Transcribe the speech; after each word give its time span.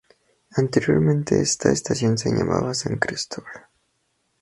Anteriormente 0.57 1.39
esta 1.41 1.71
estación 1.71 2.17
se 2.17 2.31
llamaba 2.31 2.73
"San 2.73 2.97
Cristóbal". 2.97 3.67